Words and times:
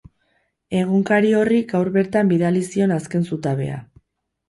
Egunkari 0.79 1.35
horri 1.41 1.61
gaur 1.73 1.93
bertan 1.99 2.35
bidali 2.35 2.67
zion 2.73 2.99
azken 2.99 3.33
zutabea. 3.33 3.83